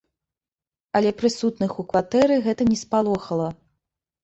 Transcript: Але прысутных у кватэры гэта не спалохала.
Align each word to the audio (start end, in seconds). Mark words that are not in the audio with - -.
Але 0.99 1.11
прысутных 1.19 1.77
у 1.85 1.87
кватэры 1.93 2.41
гэта 2.49 2.69
не 2.73 2.81
спалохала. 2.83 3.49